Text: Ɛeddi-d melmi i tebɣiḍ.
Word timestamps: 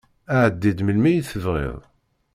Ɛeddi-d 0.43 0.79
melmi 0.83 1.11
i 1.15 1.21
tebɣiḍ. 1.29 1.79